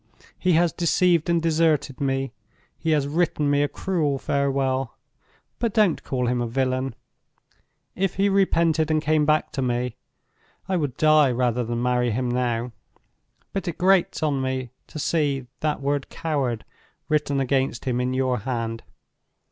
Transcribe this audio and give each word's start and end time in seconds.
He 0.39 0.53
has 0.53 0.73
deceived 0.73 1.29
and 1.29 1.39
deserted 1.39 2.01
me; 2.01 2.31
he 2.75 2.89
has 2.89 3.07
written 3.07 3.51
me 3.51 3.61
a 3.61 3.67
cruel 3.67 4.17
farewell 4.17 4.95
—but 5.59 5.75
don't 5.75 6.03
call 6.03 6.25
him 6.25 6.41
a 6.41 6.47
villain! 6.47 6.95
If 7.95 8.15
he 8.15 8.27
repented 8.27 8.89
and 8.89 8.99
came 8.99 9.27
back 9.27 9.51
to 9.51 9.61
me, 9.61 9.97
I 10.67 10.75
would 10.75 10.97
die 10.97 11.29
rather 11.31 11.63
than 11.63 11.83
marry 11.83 12.09
him 12.09 12.29
now—but 12.31 13.67
it 13.67 13.77
grates 13.77 14.23
on 14.23 14.41
me 14.41 14.71
to 14.87 14.97
see 14.97 15.45
that 15.59 15.81
word 15.81 16.09
coward 16.09 16.65
written 17.07 17.39
against 17.39 17.85
him 17.85 18.01
in 18.01 18.15
your 18.15 18.39
hand! 18.39 18.81